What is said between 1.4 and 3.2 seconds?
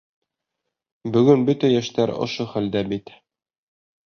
бөтә йәштәр ошо хәлдә бит.